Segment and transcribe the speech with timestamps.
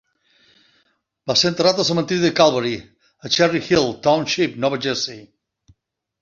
[1.31, 2.71] Va ser enterrat al cementiri de Calvary
[3.29, 5.23] a Cherry Hill Township, Nova Jersey.